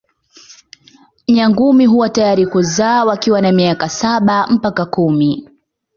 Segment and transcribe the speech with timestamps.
[1.27, 5.49] Nyangumi huwa tayari kuzaa wakiwa na miaka saba mpaka kumi.